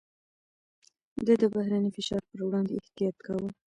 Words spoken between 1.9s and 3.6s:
فشار پر وړاندې احتياط کاوه.